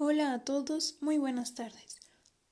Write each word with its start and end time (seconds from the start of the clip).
Hola 0.00 0.32
a 0.32 0.44
todos, 0.44 0.96
muy 1.00 1.18
buenas 1.18 1.56
tardes. 1.56 1.98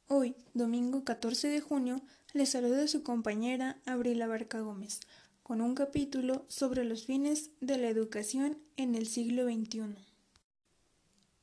Hoy, 0.08 0.34
domingo 0.52 1.04
14 1.04 1.46
de 1.46 1.60
junio, 1.60 2.02
les 2.32 2.48
saluda 2.48 2.88
su 2.88 3.04
compañera 3.04 3.80
Abril 3.86 4.20
Abarca 4.20 4.58
Gómez, 4.58 4.98
con 5.44 5.60
un 5.60 5.76
capítulo 5.76 6.44
sobre 6.48 6.82
los 6.82 7.06
fines 7.06 7.50
de 7.60 7.78
la 7.78 7.86
educación 7.86 8.58
en 8.76 8.96
el 8.96 9.06
siglo 9.06 9.44
XXI. 9.44 9.94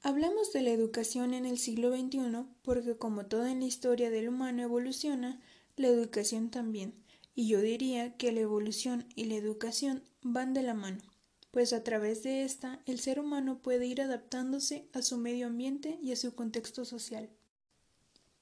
Hablamos 0.01 0.51
de 0.51 0.63
la 0.63 0.71
educación 0.71 1.33
en 1.33 1.45
el 1.45 1.57
siglo 1.57 1.95
XXI 1.95 2.47
porque 2.63 2.97
como 2.97 3.27
todo 3.27 3.45
en 3.45 3.61
la 3.61 3.65
historia 3.65 4.09
del 4.09 4.27
humano 4.27 4.61
evoluciona, 4.61 5.39
la 5.77 5.87
educación 5.87 6.51
también, 6.51 6.95
y 7.33 7.47
yo 7.47 7.61
diría 7.61 8.17
que 8.17 8.33
la 8.33 8.41
evolución 8.41 9.05
y 9.15 9.23
la 9.23 9.35
educación 9.35 10.03
van 10.21 10.53
de 10.53 10.63
la 10.63 10.73
mano 10.73 11.12
pues 11.53 11.71
a 11.71 11.83
través 11.83 12.23
de 12.23 12.43
esta 12.43 12.81
el 12.87 12.99
ser 12.99 13.19
humano 13.19 13.59
puede 13.59 13.85
ir 13.85 14.01
adaptándose 14.01 14.87
a 14.91 15.03
su 15.03 15.19
medio 15.19 15.45
ambiente 15.45 15.99
y 16.01 16.11
a 16.11 16.15
su 16.15 16.33
contexto 16.33 16.83
social, 16.83 17.29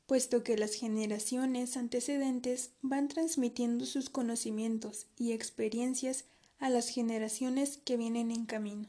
puesto 0.05 0.43
que 0.43 0.57
las 0.57 0.75
generaciones 0.75 1.75
antecedentes 1.75 2.71
van 2.81 3.09
transmitiendo 3.09 3.85
sus 3.85 4.09
conocimientos 4.09 5.07
y 5.17 5.33
experiencias 5.33 6.23
a 6.57 6.69
las 6.69 6.87
generaciones 6.87 7.79
que 7.83 7.97
vienen 7.97 8.31
en 8.31 8.45
camino. 8.45 8.87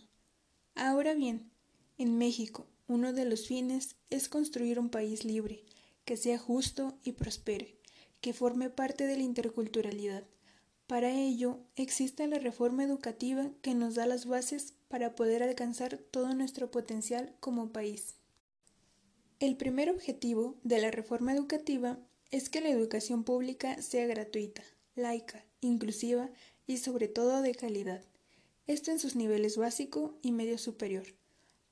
Ahora 0.77 1.15
bien, 1.15 1.51
en 1.98 2.16
México, 2.16 2.68
uno 2.87 3.12
de 3.12 3.24
los 3.24 3.48
fines 3.48 3.96
es 4.09 4.29
construir 4.29 4.79
un 4.79 4.88
país 4.88 5.24
libre, 5.24 5.65
que 6.04 6.16
sea 6.16 6.38
justo 6.38 6.96
y 7.02 7.10
prospere, 7.10 7.77
que 8.20 8.32
forme 8.32 8.70
parte 8.70 9.04
de 9.04 9.16
la 9.16 9.24
interculturalidad, 9.24 10.23
para 10.86 11.10
ello, 11.10 11.60
existe 11.77 12.27
la 12.27 12.38
reforma 12.38 12.84
educativa 12.84 13.50
que 13.62 13.74
nos 13.74 13.95
da 13.95 14.06
las 14.06 14.27
bases 14.27 14.74
para 14.88 15.14
poder 15.14 15.42
alcanzar 15.42 15.96
todo 15.96 16.34
nuestro 16.34 16.70
potencial 16.70 17.34
como 17.40 17.73
país. 17.73 18.14
El 19.40 19.56
primer 19.56 19.90
objetivo 19.90 20.56
de 20.62 20.80
la 20.80 20.90
reforma 20.90 21.32
educativa 21.32 21.98
es 22.30 22.48
que 22.48 22.60
la 22.60 22.70
educación 22.70 23.24
pública 23.24 23.80
sea 23.82 24.07
gratuita, 24.07 24.62
laica, 24.95 25.45
inclusiva 25.60 26.30
y 26.66 26.79
sobre 26.79 27.09
todo 27.09 27.42
de 27.42 27.54
calidad, 27.54 28.02
esto 28.66 28.90
en 28.90 28.98
sus 28.98 29.16
niveles 29.16 29.57
básico 29.57 30.14
y 30.23 30.32
medio 30.32 30.59
superior, 30.59 31.04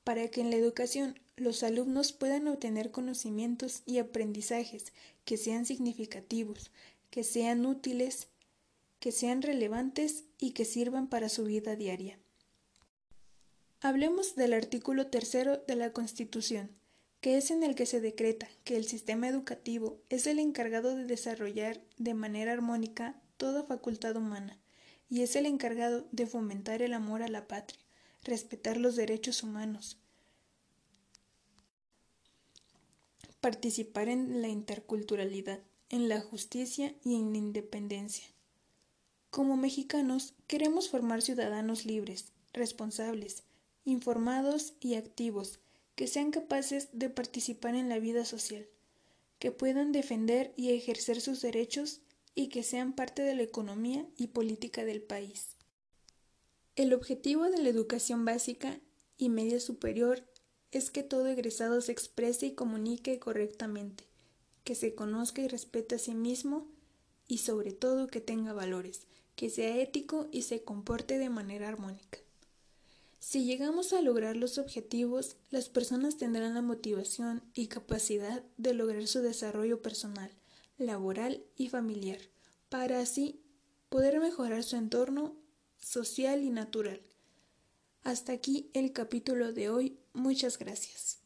para 0.03 0.27
que 0.27 0.41
en 0.41 0.49
la 0.49 0.57
educación 0.57 1.19
los 1.37 1.63
alumnos 1.63 2.11
puedan 2.11 2.47
obtener 2.47 2.91
conocimientos 2.91 3.83
y 3.85 3.99
aprendizajes 3.99 4.93
que 5.25 5.37
sean 5.37 5.65
significativos, 5.65 6.71
que 7.09 7.23
sean 7.23 7.65
útiles 7.65 8.27
que 9.01 9.11
sean 9.11 9.41
relevantes 9.41 10.25
y 10.37 10.51
que 10.51 10.63
sirvan 10.63 11.09
para 11.09 11.27
su 11.27 11.43
vida 11.43 11.75
diaria. 11.75 12.19
Hablemos 13.81 14.35
del 14.35 14.53
artículo 14.53 15.07
tercero 15.07 15.57
de 15.57 15.75
la 15.75 15.91
Constitución, 15.91 16.69
que 17.19 17.35
es 17.35 17.49
en 17.49 17.63
el 17.63 17.73
que 17.73 17.87
se 17.87 17.99
decreta 17.99 18.47
que 18.63 18.77
el 18.77 18.85
sistema 18.85 19.27
educativo 19.27 19.99
es 20.09 20.27
el 20.27 20.37
encargado 20.37 20.95
de 20.95 21.05
desarrollar 21.05 21.81
de 21.97 22.13
manera 22.13 22.53
armónica 22.53 23.19
toda 23.37 23.63
facultad 23.63 24.15
humana, 24.15 24.59
y 25.09 25.23
es 25.23 25.35
el 25.35 25.47
encargado 25.47 26.07
de 26.11 26.27
fomentar 26.27 26.83
el 26.83 26.93
amor 26.93 27.23
a 27.23 27.27
la 27.27 27.47
patria, 27.47 27.81
respetar 28.23 28.77
los 28.77 28.95
derechos 28.95 29.41
humanos, 29.41 29.97
participar 33.39 34.09
en 34.09 34.43
la 34.43 34.47
interculturalidad, 34.47 35.59
en 35.89 36.07
la 36.07 36.21
justicia 36.21 36.93
y 37.03 37.15
en 37.15 37.31
la 37.31 37.39
independencia. 37.39 38.27
Como 39.31 39.55
mexicanos 39.55 40.33
queremos 40.45 40.89
formar 40.89 41.21
ciudadanos 41.21 41.85
libres, 41.85 42.33
responsables, 42.51 43.43
informados 43.85 44.73
y 44.81 44.95
activos, 44.95 45.61
que 45.95 46.07
sean 46.07 46.31
capaces 46.31 46.89
de 46.91 47.09
participar 47.09 47.75
en 47.75 47.87
la 47.87 47.97
vida 47.97 48.25
social, 48.25 48.67
que 49.39 49.53
puedan 49.53 49.93
defender 49.93 50.53
y 50.57 50.71
ejercer 50.71 51.21
sus 51.21 51.41
derechos 51.41 52.01
y 52.35 52.49
que 52.49 52.61
sean 52.61 52.91
parte 52.91 53.21
de 53.21 53.33
la 53.33 53.43
economía 53.43 54.05
y 54.17 54.27
política 54.27 54.83
del 54.83 55.01
país. 55.01 55.55
El 56.75 56.93
objetivo 56.93 57.45
de 57.45 57.61
la 57.61 57.69
educación 57.69 58.25
básica 58.25 58.81
y 59.17 59.29
media 59.29 59.61
superior 59.61 60.27
es 60.71 60.91
que 60.91 61.03
todo 61.03 61.27
egresado 61.27 61.79
se 61.79 61.93
exprese 61.93 62.47
y 62.47 62.51
comunique 62.53 63.17
correctamente, 63.17 64.09
que 64.65 64.75
se 64.75 64.93
conozca 64.93 65.41
y 65.41 65.47
respete 65.47 65.95
a 65.95 65.99
sí 65.99 66.15
mismo 66.15 66.67
y 67.29 67.37
sobre 67.37 67.71
todo 67.71 68.07
que 68.07 68.19
tenga 68.19 68.51
valores, 68.51 69.07
que 69.41 69.49
sea 69.49 69.75
ético 69.81 70.27
y 70.31 70.43
se 70.43 70.63
comporte 70.63 71.17
de 71.17 71.31
manera 71.31 71.67
armónica. 71.67 72.19
Si 73.19 73.43
llegamos 73.43 73.91
a 73.91 73.99
lograr 73.99 74.35
los 74.37 74.59
objetivos, 74.59 75.35
las 75.49 75.67
personas 75.67 76.17
tendrán 76.17 76.53
la 76.53 76.61
motivación 76.61 77.41
y 77.55 77.65
capacidad 77.65 78.43
de 78.57 78.75
lograr 78.75 79.07
su 79.07 79.21
desarrollo 79.21 79.81
personal, 79.81 80.29
laboral 80.77 81.43
y 81.57 81.69
familiar, 81.69 82.19
para 82.69 82.99
así 82.99 83.41
poder 83.89 84.19
mejorar 84.19 84.61
su 84.61 84.75
entorno 84.75 85.35
social 85.79 86.43
y 86.43 86.51
natural. 86.51 87.01
Hasta 88.03 88.33
aquí 88.33 88.69
el 88.75 88.93
capítulo 88.93 89.53
de 89.53 89.71
hoy. 89.71 89.97
Muchas 90.13 90.59
gracias. 90.59 91.20